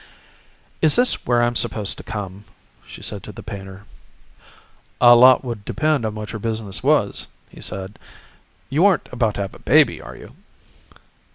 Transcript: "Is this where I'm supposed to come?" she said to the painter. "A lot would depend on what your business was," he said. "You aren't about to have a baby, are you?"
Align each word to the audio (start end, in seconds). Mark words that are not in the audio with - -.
"Is 0.81 0.95
this 0.95 1.27
where 1.27 1.43
I'm 1.43 1.55
supposed 1.55 1.95
to 1.97 2.03
come?" 2.03 2.45
she 2.87 3.03
said 3.03 3.21
to 3.21 3.31
the 3.31 3.43
painter. 3.43 3.83
"A 4.99 5.15
lot 5.15 5.43
would 5.43 5.63
depend 5.63 6.05
on 6.07 6.15
what 6.15 6.31
your 6.33 6.39
business 6.39 6.81
was," 6.81 7.27
he 7.49 7.61
said. 7.61 7.99
"You 8.71 8.83
aren't 8.87 9.07
about 9.11 9.35
to 9.35 9.41
have 9.41 9.53
a 9.53 9.59
baby, 9.59 10.01
are 10.01 10.15
you?" 10.15 10.35